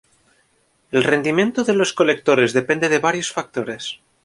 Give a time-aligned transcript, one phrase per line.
[0.89, 3.99] El rendimiento de los colectores depende de varios factores.